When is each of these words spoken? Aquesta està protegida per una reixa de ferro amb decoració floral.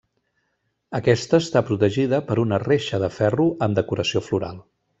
Aquesta 0.99 1.39
està 1.43 1.63
protegida 1.67 2.21
per 2.31 2.39
una 2.45 2.59
reixa 2.65 3.01
de 3.05 3.11
ferro 3.21 3.47
amb 3.67 3.79
decoració 3.83 4.27
floral. 4.31 4.63